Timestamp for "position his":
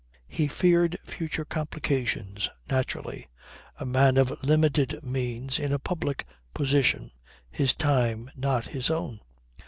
6.55-7.75